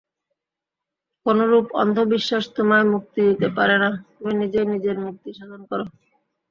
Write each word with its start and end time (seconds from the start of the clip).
কোনরূপ 1.25 1.65
অন্ধবিশ্বাস 1.75 2.43
তোমায় 2.55 2.85
মুক্তি 2.93 3.19
দিতে 3.29 3.47
পারে 3.57 3.75
না, 3.77 3.89
তুমি 4.11 4.33
নিজেই 4.41 4.67
নিজের 4.73 4.97
মুক্তি-সাধন 5.05 5.61
কর। 5.69 5.79